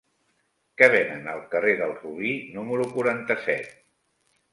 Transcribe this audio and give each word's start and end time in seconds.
Què 0.81 0.85
venen 0.93 1.27
al 1.33 1.43
carrer 1.51 1.73
del 1.81 1.93
Robí 1.97 2.31
número 2.55 2.87
quaranta-set? 2.95 3.71